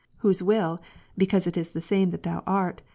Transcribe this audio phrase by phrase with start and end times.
[0.25, 0.79] Whose will,
[1.15, 2.81] because it is the same that Thou art.